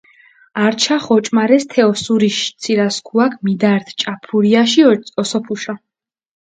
[0.63, 4.81] ართიშახჷ ოჭუმარესჷ თე ოსურიში ცირასქუაქჷ მიდართჷ ჭაფურიაში
[5.21, 5.73] ოსოფუშა.